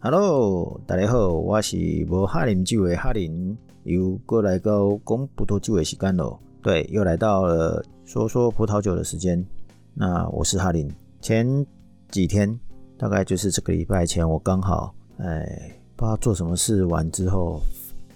[0.00, 1.76] Hello，大家好，我是
[2.08, 6.38] 无哈林酒的哈林，又过来到讲葡萄酒的时间喽。
[6.62, 9.44] 对，又来到了说说葡萄酒的时间。
[9.94, 10.88] 那我是哈林。
[11.20, 11.66] 前
[12.12, 12.48] 几天，
[12.96, 15.44] 大概就是这个礼拜前，我刚好哎，
[15.96, 17.60] 不知道做什么事完之后，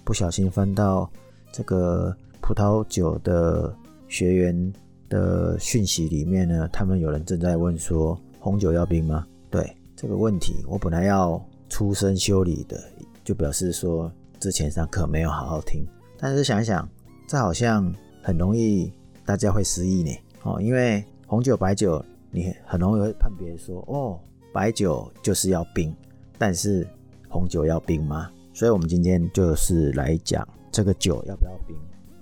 [0.05, 1.11] 不小心翻到
[1.51, 3.75] 这个葡萄酒的
[4.07, 4.73] 学员
[5.09, 9.27] 的讯息里面呢，他们有人正在问说，红酒要冰吗？
[9.49, 11.45] 对，这个问题，我本来要。
[11.73, 12.79] 出声修理的，
[13.23, 15.83] 就表示说之前上课没有好好听。
[16.19, 16.87] 但是想一想，
[17.27, 17.91] 这好像
[18.21, 18.93] 很容易
[19.25, 20.15] 大家会失忆呢。
[20.43, 24.19] 哦，因为红酒、白酒，你很容易会判别说，哦，
[24.53, 25.91] 白酒就是要冰，
[26.37, 26.87] 但是
[27.27, 28.29] 红酒要冰吗？
[28.53, 31.75] 所以我们今天就是来讲这个酒要不要冰。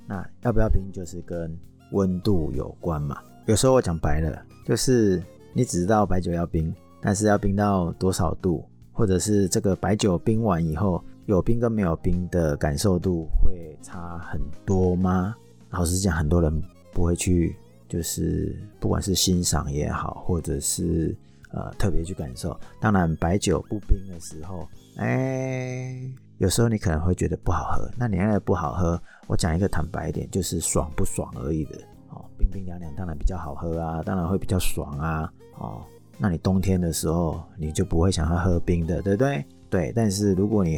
[0.08, 1.54] 那要不要冰，就是跟
[1.92, 3.22] 温度有关嘛。
[3.48, 8.64] 有时候我讲白了，就是你只知道白酒要冰，但是要冰到多少度？
[8.92, 15.36] 或者是这个白酒冰完以后，有冰跟没有冰的感受度会差很多吗？
[15.70, 16.52] 老实讲，很多人
[16.92, 17.56] 不会去，
[17.88, 21.16] 就是不管是欣赏也好，或者是
[21.52, 22.59] 呃特别去感受。
[22.80, 25.95] 当然，白酒不冰的时候，哎，
[26.38, 27.89] 有时候你可能会觉得不好喝。
[27.97, 31.78] 那你那个不好喝，我讲一个坦白一点，就是爽不爽而已的。
[32.09, 35.81] 哦，冰冰凉凉当然比较好喝啊，当然会比较爽啊，哦。
[36.17, 39.45] 那你冬天的时候，你就不会想要喝冰的，对不对？
[39.70, 39.92] 对。
[39.95, 40.78] 但是如果你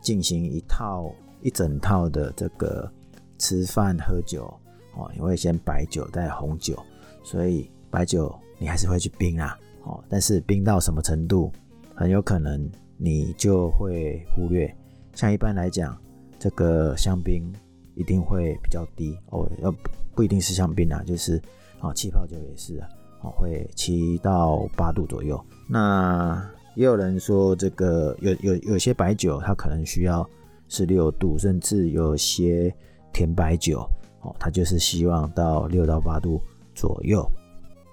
[0.00, 2.90] 进行一套一整套的这个
[3.38, 4.52] 吃饭喝酒
[4.96, 6.76] 哦，你会先白酒再红酒，
[7.22, 10.02] 所以白酒你还是会去冰啊，哦。
[10.08, 11.52] 但是冰到什么程度，
[11.94, 14.74] 很有可能你就会忽略。
[15.14, 15.96] 像一般来讲，
[16.38, 17.52] 这个香槟
[17.94, 19.72] 一定会比较低哦，要
[20.14, 21.40] 不一定是香槟啊，就是
[21.80, 22.88] 哦气泡酒也是啊。
[23.22, 25.42] 哦会七到八度左右。
[25.68, 30.28] 那也有人说，这个有有有些白酒，它可能需要
[30.68, 32.74] 是六度，甚至有些
[33.12, 33.88] 甜白酒，
[34.22, 36.40] 哦，它就是希望到六到八度
[36.74, 37.24] 左右。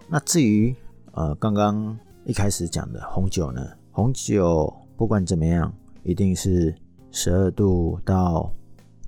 [0.08, 0.76] 那至于
[1.12, 5.72] 呃，刚刚一开始讲的红酒呢，红酒不管怎么样，
[6.03, 6.74] 一定是
[7.12, 8.52] 十二度到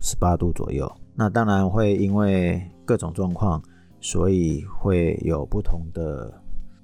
[0.01, 0.91] 十八度左右。
[1.15, 3.61] 那当然会因为各种状况。
[4.01, 6.41] 所以会有不同的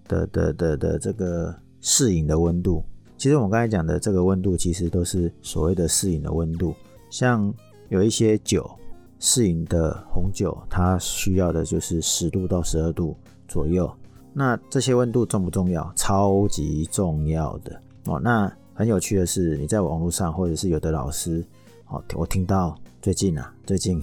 [0.07, 2.83] 的的的的这个适饮的温度。
[3.17, 6.73] 其实我们刚才讲的这个温度，其实都是所谓的适饮的温度。
[7.09, 7.51] 像
[7.89, 8.69] 有一些酒
[9.19, 13.17] 适饮的红酒，它需要的就是十度到十二度
[13.47, 13.91] 左右。
[14.33, 15.91] 那这些温度重不重要？
[15.95, 18.19] 超级重要的哦。
[18.19, 21.43] 那很有趣的是，你在网络上或者是有的老师，
[21.87, 23.99] 哦，我听到最近啊，最近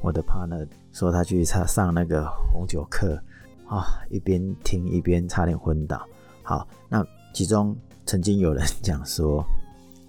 [0.00, 0.64] 我的 partner。
[0.92, 3.18] 说他去上上那个红酒课
[3.66, 6.06] 啊，一边听一边差点昏倒。
[6.42, 9.42] 好，那其中曾经有人讲说，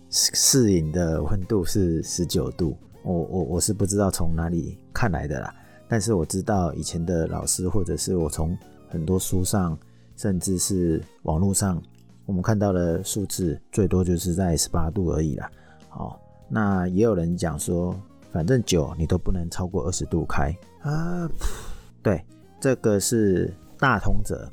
[0.09, 5.55] 适饮的温度是十九度，我我我是不知道从哪里看来的啦。
[5.87, 8.57] 但是我知道以前的老师，或者是我从
[8.89, 9.77] 很多书上，
[10.17, 11.81] 甚至是网络上，
[12.25, 15.49] 我们看到的数字最多就是在十八度而已啦。
[15.87, 16.19] 好，
[16.49, 17.95] 那也有人讲说。
[18.33, 20.51] 反正酒你都不能超过二十度开
[20.81, 21.29] 啊！
[22.01, 22.19] 对，
[22.59, 24.49] 这个是大通则，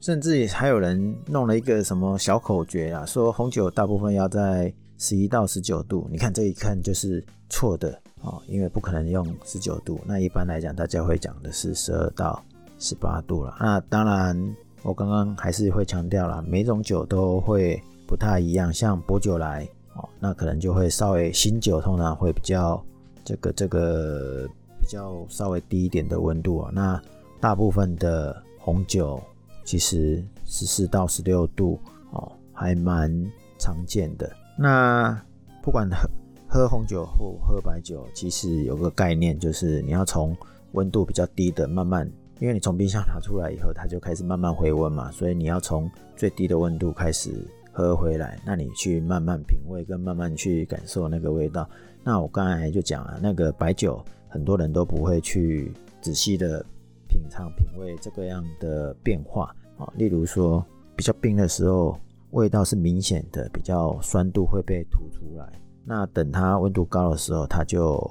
[0.00, 6.08] 甚至还有人弄了一个什么小口诀啊，说红酒大部分要在十一到十九度。
[6.10, 10.00] 你看这一看就是错的哦，因为不可能用十九度。
[10.06, 12.42] 那一般来讲，大家会讲的是十二到
[12.78, 13.54] 十八度了。
[13.60, 18.72] 那当然，我刚刚还是会强调了，每种酒都会不太一样。
[18.72, 22.82] 像薄酒来哦，那可能就会稍微新酒通常会比较。
[23.28, 24.48] 这个这个
[24.80, 26.98] 比较稍微低一点的温度啊，那
[27.38, 29.22] 大部分的红酒
[29.66, 31.78] 其实十四到十六度
[32.10, 33.12] 哦，还蛮
[33.58, 34.34] 常见的。
[34.58, 35.14] 那
[35.62, 36.08] 不管喝
[36.48, 40.34] 喝红酒或喝白酒，其实有个概念，就是你要从
[40.72, 42.10] 温度比较低的慢慢，
[42.40, 51.68] 因为你从冰箱拿出来以后，它就开始慢慢回温嘛，所以你要从最低的温度开始喝回来，那你去慢慢品味跟慢慢去感受那个味道。
[52.08, 55.70] 那我刚才就讲了，那个白酒很多人都不会去
[56.00, 56.64] 仔细的
[57.06, 60.64] 品尝品味这个样的变化啊，例如说
[60.96, 62.00] 比较冰的时候，
[62.30, 65.52] 味道是明显的，比较酸度会被突出来。
[65.84, 68.10] 那等它温度高的时候，它就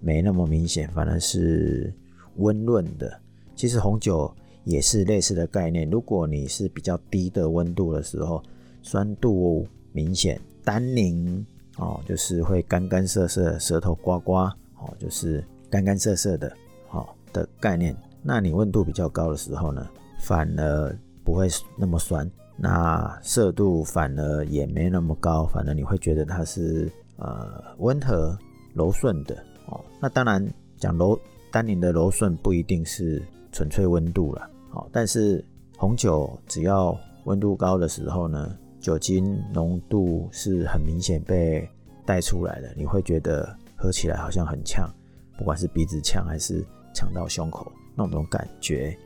[0.00, 1.90] 没那么明显，反而是
[2.36, 3.18] 温润的。
[3.56, 4.30] 其实红酒
[4.64, 8.42] 也是类似的概念，如果你是比较低的温度的时候，
[8.82, 11.42] 酸度明显，单宁。
[11.80, 16.54] 哦，就是会干干涩涩，舌头刮刮，哦，就是干干涩涩的，
[16.86, 17.96] 好、哦、的概念。
[18.22, 19.88] 那你温度比较高的时候呢，
[20.20, 20.94] 反而
[21.24, 21.48] 不会
[21.78, 22.30] 那么酸。
[22.62, 28.38] 那涩度反而也没那么高，反而你会觉得它是呃温和
[28.74, 29.34] 柔顺的
[29.64, 29.80] 哦。
[29.98, 30.46] 那当然
[30.76, 31.18] 讲柔
[31.50, 35.42] 单宁的柔顺不一定是纯粹温度了，好，但是
[35.78, 36.94] 红酒只要
[37.24, 41.68] 温度高的时候呢，酒精浓度是很明显被
[42.06, 44.90] 带出来的，你会觉得喝起来好像很呛，
[45.36, 48.96] 不管是鼻子呛还是呛到胸口那种感觉。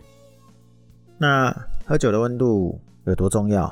[1.19, 1.55] 那
[1.85, 3.67] 喝酒的温度有多重要？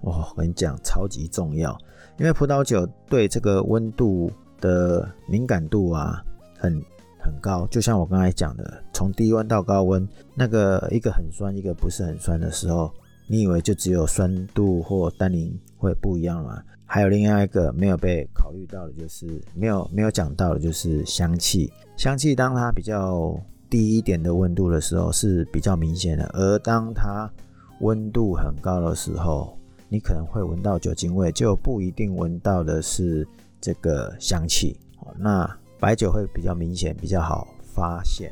[0.00, 1.76] 哦，我跟你讲，超级重要，
[2.18, 4.30] 因为葡萄酒对这个温度
[4.60, 6.22] 的敏感度啊，
[6.58, 6.72] 很
[7.18, 7.66] 很高。
[7.68, 12.92] 就像我刚才讲的，从低温到高温，那个一个很酸，一个不是很酸的时候。
[13.32, 16.62] 你以为就只有酸度或单宁会不一样吗？
[16.84, 21.72] 还有另外一个没有被考虑到的，就是没有没有讲到的，就是香气。
[21.96, 23.34] 香气当它比较
[23.70, 27.32] 低一点的温度的时候是比较明显的，而当它
[27.80, 29.58] 温度很高的时候，
[29.88, 33.26] 你可能会闻到酒精味，就不一定闻到的是
[33.62, 34.78] 这个香气。
[35.16, 35.50] 那
[35.80, 38.30] 白酒会比较明显，比较好发现，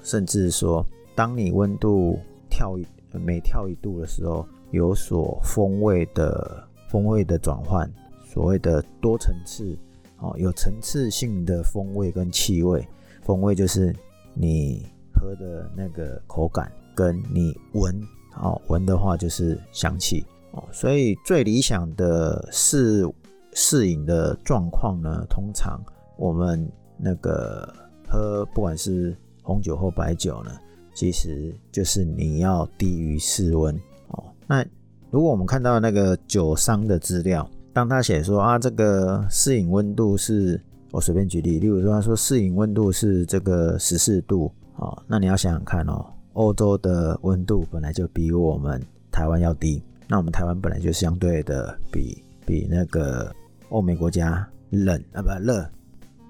[0.00, 0.86] 甚至说，
[1.16, 2.16] 当你温度
[2.48, 2.86] 跳一。
[3.18, 7.90] 每跳一度的时候，有所风味的风味的转换，
[8.24, 9.76] 所谓的多层次
[10.18, 12.86] 哦，有层次性的风味跟气味。
[13.22, 13.94] 风味就是
[14.34, 18.00] 你喝的那个口感，跟你闻
[18.36, 20.64] 哦，闻的话就是香气哦。
[20.72, 23.06] 所以最理想的试
[23.52, 25.78] 试饮的状况呢，通常
[26.16, 27.70] 我们那个
[28.08, 30.52] 喝不管是红酒或白酒呢。
[30.98, 33.72] 其实就是你要低于室温
[34.08, 34.24] 哦。
[34.48, 34.66] 那
[35.12, 40.60] 如果我们看到那个酒商的资料，当他写说啊，这个适应温度是，
[40.90, 53.32] 我随便举例，例如说他说适应温度是这个十四度哦，那你要想想看哦，欧洲的温度本来就比我们台湾要低，那我们台湾本来就相对的比比那个
[53.68, 55.64] 欧美国家冷啊，不热，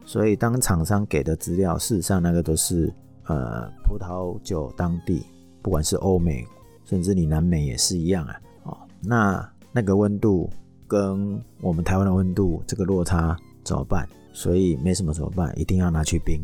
[0.04, 2.92] 所以当厂商给的资料，事实上那个都是。
[3.28, 5.22] 呃，葡萄酒当地，
[5.60, 6.46] 不管是欧美，
[6.84, 8.40] 甚至你南美也是一样啊。
[8.62, 10.48] 哦，那那个温度
[10.86, 14.08] 跟我们台湾的温度这个落差怎么办？
[14.32, 15.52] 所以没什么怎么办？
[15.58, 16.40] 一定要拿去冰。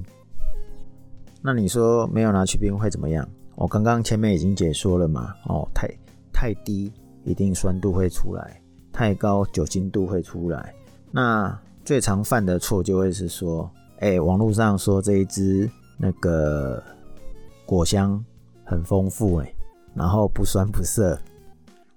[1.40, 3.26] 那你说没有拿去冰会怎么样？
[3.54, 5.34] 我刚刚前面已经解说了嘛。
[5.46, 5.88] 哦，太
[6.34, 6.92] 太低，
[7.24, 8.44] 一定酸度会出来；
[8.92, 10.74] 太高，酒精度会出来。
[11.10, 13.70] 那最常犯的错就会是说，
[14.00, 15.70] 哎、网络上说这一支。
[15.96, 16.82] 那个
[17.66, 18.22] 果香
[18.64, 19.54] 很丰富哎，
[19.94, 21.18] 然后不酸不涩，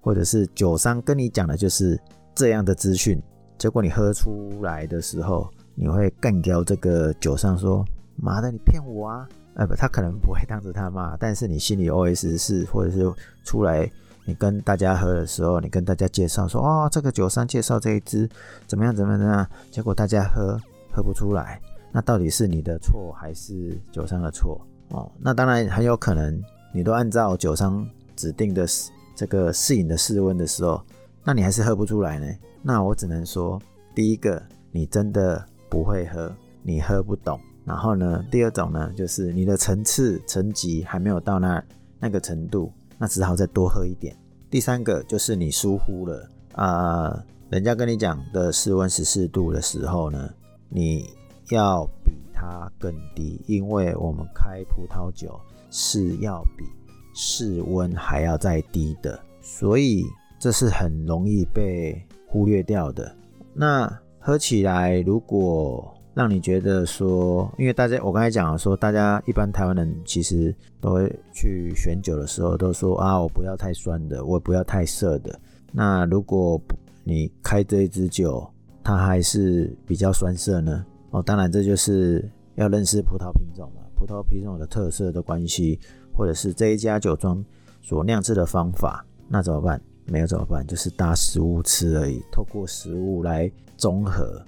[0.01, 1.99] 或者是酒商跟你讲的就是
[2.35, 3.21] 这样的资讯，
[3.57, 7.85] 结果你喝出来的时候，你会干掉这个酒商说
[8.15, 13.11] ：“妈的，你骗我啊！”呃不，他可能不会当着他骂，但是你心里 OS 是，或者是
[13.43, 13.89] 出来
[14.23, 18.29] 你跟大家喝的时候，你跟大家介绍说：“哦，这个酒商介绍这一支
[18.67, 20.59] 怎么样怎么样怎么样”，结果大家喝
[20.91, 21.59] 喝不出来。
[21.97, 25.11] 那到底是你的错还是酒商的错哦？
[25.19, 26.39] 那当然很有可能，
[26.71, 28.67] 你都按照酒商指定的
[29.15, 30.79] 这个适饮的室温的时候，
[31.23, 32.27] 那你还是喝不出来呢。
[32.61, 33.59] 那我只能说，
[33.95, 34.39] 第一个
[34.69, 37.39] 你真的不会喝，你喝不懂。
[37.65, 41.63] 然后呢，第二种呢，就是你的层次层级还没有到那
[41.99, 44.15] 那个程度，那只好再多喝一点。
[44.51, 50.29] 第三个就是你疏忽了啊、人家跟你讲的室温十四度的时候呢，
[50.69, 51.16] 你。
[51.49, 55.39] 要比它更低，因为我们开葡萄酒
[55.69, 56.65] 是要比
[57.13, 60.05] 室温还要再低的，所以
[60.39, 63.15] 这是很容易被忽略掉的。
[63.53, 75.39] 那喝起来，如果让你觉得说，因为大家我刚才讲了说，大家一般台湾人其实都会去选酒的时候都说啊，我不要太酸的，我也不要太涩的。
[75.71, 76.59] 那如果
[77.03, 78.47] 你开这一支酒，
[78.83, 80.85] 它还是比较酸涩呢？
[81.17, 82.23] 哦，当然，这就是
[82.55, 85.79] 要认识葡萄品种嘛，葡萄品种的特色的关系，
[86.15, 87.43] 或者是这一家酒庄
[87.81, 89.81] 所酿制的方法，那怎么办？
[90.05, 90.65] 没有怎么办？
[90.67, 94.39] 就是搭食物吃而已，透过食物来综合。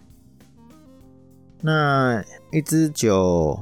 [1.60, 3.60] 那一支酒，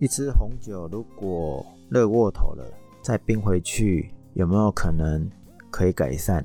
[0.00, 2.64] 一支红酒，如果热过头了，
[3.02, 5.30] 再冰回去，有没有可能
[5.70, 6.44] 可以改善？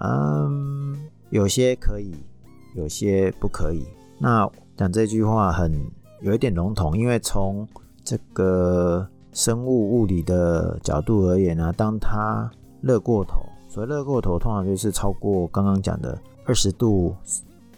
[0.00, 0.98] 嗯，
[1.30, 2.12] 有些可以，
[2.74, 3.86] 有些不可以。
[4.18, 4.50] 那
[4.82, 5.72] 讲这句话很
[6.22, 7.64] 有一点笼统，因为从
[8.02, 17.14] 这个生物物理的角度而言呢、当它热过头，所谓热过头，通常就是超过刚刚讲的二十度，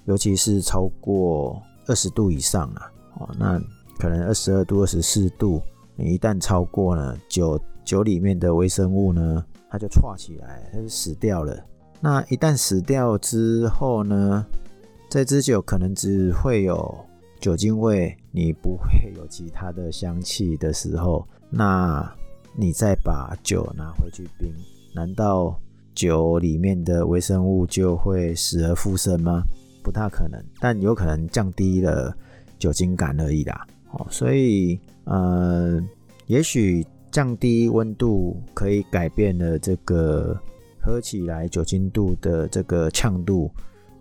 [0.07, 3.61] 尤其是超过二十度以上啊，哦，那
[3.99, 5.61] 可能二十二度、二十四度，
[5.97, 11.55] 你一旦超过了酒酒里面的微生物呢，它就串起来，它就死掉了，
[12.01, 14.47] 那一旦死掉之后呢，
[15.15, 16.93] 这支酒可能只会有
[17.39, 22.13] 酒精味，你不会有其他的香气的时候，那
[22.53, 24.53] 你再把酒拿回去冰，
[24.93, 25.57] 难道
[25.95, 29.41] 酒里面的微生物就会死而复生吗？
[29.85, 32.13] 不大可能，但有可能降低了
[32.59, 33.65] 酒精感而已啦。
[33.93, 35.81] 哦，所以呃，
[36.27, 40.37] 也许降低温度可以改变了这个
[40.83, 43.49] 喝起来酒精度的这个呛度，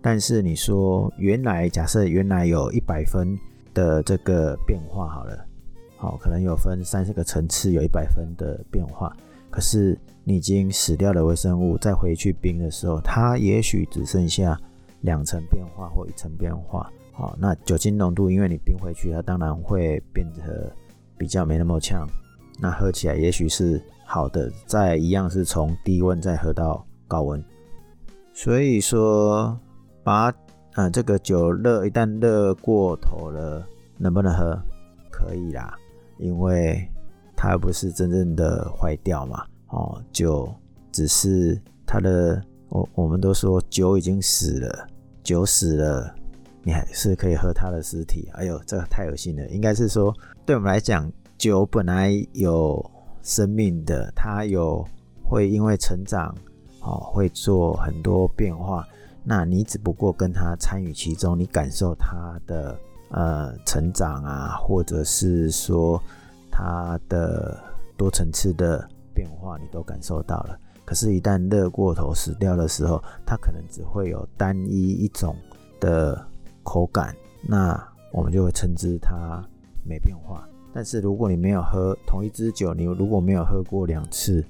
[0.04, 3.34] 但是你说原来假设原来有一百分
[3.72, 5.46] 的这个变化好了，
[5.96, 9.10] 好，可能有分三十个层次，有一百分的变化，
[9.48, 14.60] 可是你已经死掉的微生物再回去冰的时候，它也许只剩下。
[15.04, 20.74] 两层变化或一层变化，好，那酒精浓度因为你冰回去，它当然会变得
[21.18, 22.08] 比较没那么呛，
[22.58, 27.44] 那喝起来也许是好的，再一样是从低温再喝到高温，
[28.32, 29.60] 所以说
[30.04, 30.32] 把
[30.74, 34.56] 呃这个酒热一旦热过头了，能不能喝？
[35.10, 35.74] 可以啦，
[36.18, 36.86] 因为
[37.34, 40.52] 它不是真正的坏掉嘛，哦，就
[40.92, 44.86] 只是它的，我我们都说酒已经死了。
[45.22, 46.14] 酒死了，
[46.62, 48.28] 你还是可以喝它的尸体。
[48.34, 49.46] 哎呦，这个太恶心了。
[49.48, 52.84] 应该是说，对我们来讲，酒本来有
[53.22, 54.84] 生命的，它有
[55.24, 56.34] 会因为成长，
[56.80, 58.86] 哦，会做很多变化。
[59.24, 62.78] 那你只不过跟他参与其中，你感受它的
[63.08, 65.98] 呃成长啊，或者是说
[66.50, 67.58] 它的
[67.96, 70.58] 多层次的变化，你都感受到了。
[70.84, 75.34] 可是，一旦热过头死掉的时候，它可能只会有单一一种
[75.80, 76.22] 的
[76.62, 79.42] 口感，那我们就会称之它
[79.82, 80.46] 没变化。
[80.74, 84.44] 但是，如果你没有喝同一支酒，你如果没有喝过两次，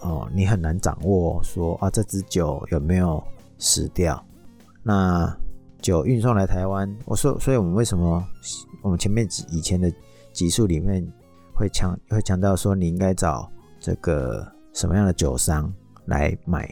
[0.00, 3.22] 哦，你很难掌握说啊，这支酒有没有
[3.58, 4.24] 死掉。
[4.82, 5.36] 那
[5.80, 8.24] 酒运送来台湾，我说，所以我们为什么
[8.82, 9.92] 我们前面以前的
[10.32, 11.06] 集数里面
[11.54, 13.50] 会强会强调说，你应该找
[13.80, 14.46] 这个。
[14.74, 15.72] 什么样的酒商
[16.04, 16.68] 来买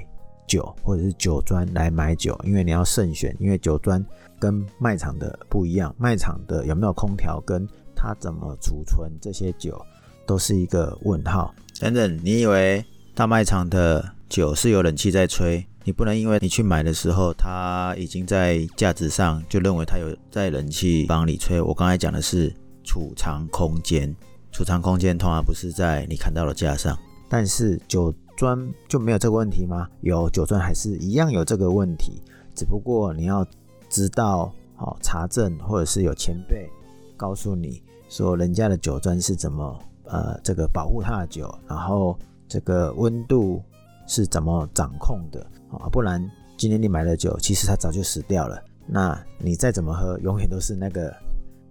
[0.47, 2.39] 酒，或者是酒庄来买酒？
[2.45, 4.05] 因为你要慎选，因为酒庄
[4.39, 7.67] 跟卖场的不一样，卖场的有没有空调，跟
[7.97, 9.85] 它怎么储存这些酒，
[10.25, 11.53] 都是一个问号。
[11.81, 15.67] 等等，你以为大卖场的酒是有冷气在吹？
[15.87, 21.63] 你不能因为你去买的时候，它已经在架子上，就认为它有在冷气帮你吹。
[21.63, 22.53] 我刚才讲的是
[22.83, 24.13] 储藏空间，
[24.51, 26.99] 储藏空间通常不是在你看到的架上。
[27.29, 29.89] 但是酒庄就没有这个问题吗？
[30.01, 32.21] 有，酒庄还是一样有这个问题，
[32.53, 33.47] 只不过你要
[33.89, 36.69] 知道，好查证，或者是有前辈
[37.17, 43.63] 告诉你说，人家的酒庄是怎么呃这个保护他的酒，然后这个温度
[44.07, 45.89] 是怎么掌控的啊？
[45.91, 46.23] 不然
[46.57, 51.15] 今天你买的酒，其实它早就死掉了，那你再怎么喝，永远都是那个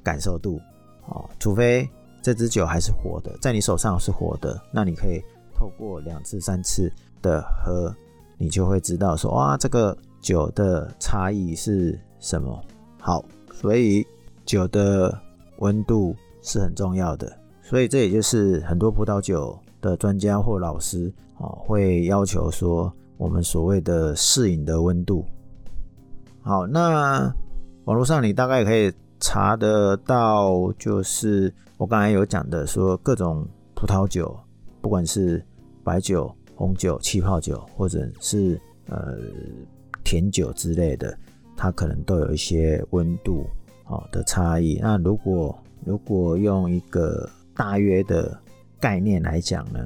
[0.04, 0.60] 感受度
[1.08, 1.90] 哦，除非
[2.22, 5.22] 这支酒还是活的，在你手上是活的，那你可以。
[5.58, 7.96] 透过两次、三次的喝，
[8.38, 12.62] 你就会知道说，哇，这个酒的差异是什么。
[13.00, 13.24] 好，
[13.54, 14.06] 所以
[14.44, 15.18] 酒的
[15.60, 17.32] 温度是很重要的。
[17.64, 25.24] 所以这也就是很多葡萄酒的专家或老师啊，会要求说，我们所谓的适饮的温度。
[26.42, 27.34] 好，那
[27.86, 34.36] 网络上你大概可以查得到，就是我刚才有讲的，说各种葡萄酒。
[34.82, 35.44] 不管是
[35.84, 39.18] 白酒、红酒、气泡酒，或者是呃
[40.04, 41.18] 甜酒之类的，
[41.58, 43.48] 它可能都有一些温度
[43.84, 44.78] 好的差异。
[44.80, 48.40] 那如果如果用一个大约的
[48.86, 49.80] 概念来讲呢，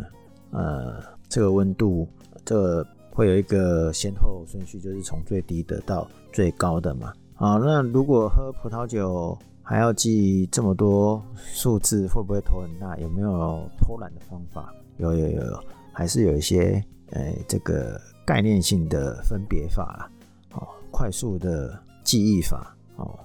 [0.51, 2.05] 呃，这个温度
[2.43, 7.13] 这会有一个先后顺序，就是从最低的到最高的嘛。
[7.33, 12.97] 好，那如果喝葡萄酒还要记这么多数字，会不会头很大？
[12.97, 14.73] 有没有偷懒的方法？
[14.97, 15.63] 有有有，
[15.93, 20.11] 还是有一些呃这个概念性的分别法啦，
[20.51, 23.17] 哦，快速的记忆法哦。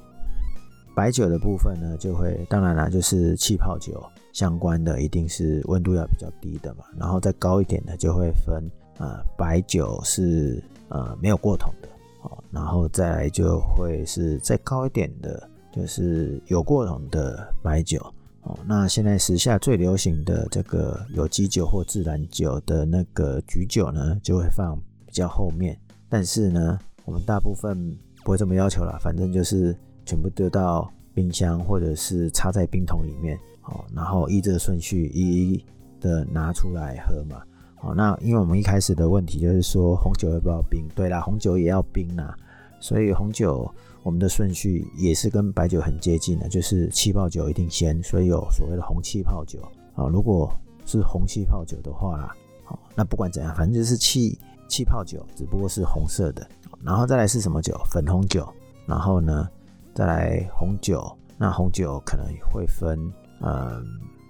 [0.95, 4.01] 白酒的部分呢，就会当然啦，就是气泡酒
[4.35, 6.85] 相关的，一定是温度要比较低的嘛。
[6.99, 8.63] 然后再高一点的，就会分
[8.99, 11.89] 呃白酒是呃没有过桶的
[12.21, 17.99] 哦，然后再来就会是再高一点的，就是有过桶的白酒。
[18.43, 24.77] 哦，那现在时下最流行的这个有机酒或自然酒的那个橘酒呢，就会放
[25.07, 25.75] 比较后面。
[26.11, 29.75] 但是呢，我们大部分不会这么要求啦，反正就是
[30.05, 35.65] 全部丢到冰箱或者是插在冰桶里面，哦，然后依这个顺序一一
[36.01, 37.43] 的拿出来喝嘛。
[37.77, 40.87] 好，那因为我们一开始的问题就是说红酒要不要冰？
[40.95, 42.37] 对啦，红酒也要冰啦。
[42.81, 43.71] 所以红酒
[44.03, 49.61] 我们的顺序也是跟白酒很接近的，就是气泡酒一定先，所以有所谓的红气泡酒。
[49.95, 50.53] 啊，如果
[50.85, 56.47] 是红气泡酒的话啦，好，那不管怎样，反正就是气气泡酒，只不过是红色的。
[56.83, 57.75] 然后再来是什么酒？
[57.91, 58.47] 粉红酒。
[58.87, 59.49] 然后呢，
[59.95, 61.03] 再来红酒。
[61.39, 63.11] 那红酒可能会分
[63.45, 63.81] 呃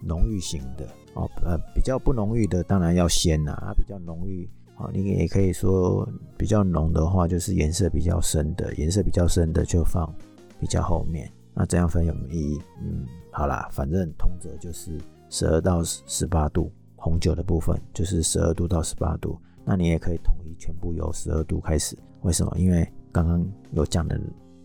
[0.04, 6.06] 浓郁型的哦，呃比较不浓郁的当然要先呐，啊比较浓郁，哦，你也可以说
[6.36, 10.12] 比较浓的话就是颜色比较深的，颜色比较深的就放
[10.60, 11.30] 比较后面。
[11.54, 12.60] 那这样分有没有意义？
[12.82, 14.98] 嗯，好啦，反正通则就是。
[15.30, 19.36] 十二到十八度，红酒的部分就是十二度到十八度。
[19.64, 21.98] 那你也可以统一全部由十二度开始。
[22.20, 22.56] 为什么？
[22.56, 24.20] 因为刚刚有讲的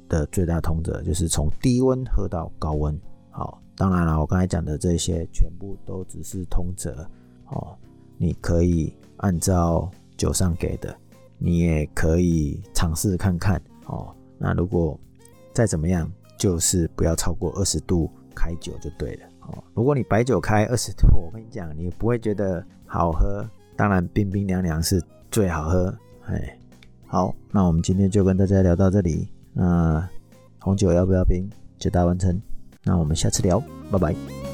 [0.08, 2.96] 的最大通则就是从低温喝到高温。
[3.32, 7.10] 好，当然了，我刚才讲的这些全部都只是通则。
[7.46, 7.78] 哦，
[8.18, 10.94] 你可以按照酒商给的，
[11.38, 13.56] 你也可以尝试看看。
[13.86, 15.00] 哦，那如果
[15.54, 19.64] 再怎么样，就是不要超过二十度开酒就对了哦。
[19.74, 23.50] 如果你白酒开二十度，我跟你讲，你不会觉得好喝。
[23.78, 25.98] 当然，冰冰凉凉是最好喝。
[26.26, 26.60] 哎，
[27.08, 29.30] 好，那我们今天就跟大家聊到这里。
[29.54, 30.06] 那
[30.60, 31.50] 红酒要不要冰？
[31.78, 32.42] 解答完成。
[32.84, 34.49] 那我们下次聊，拜拜。